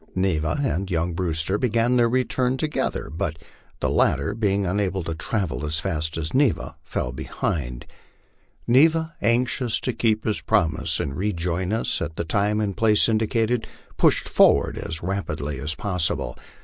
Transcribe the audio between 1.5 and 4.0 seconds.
began their return together, but the